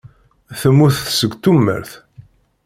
Temmut 0.59 0.97
seg 1.17 1.31
tumert. 1.43 1.91